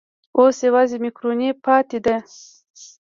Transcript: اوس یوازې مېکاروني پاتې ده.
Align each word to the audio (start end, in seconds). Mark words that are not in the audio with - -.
اوس 0.37 0.57
یوازې 0.67 0.97
مېکاروني 1.03 1.49
پاتې 1.65 1.99
ده. 2.05 2.15